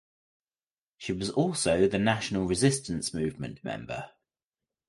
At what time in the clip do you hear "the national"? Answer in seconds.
1.87-2.47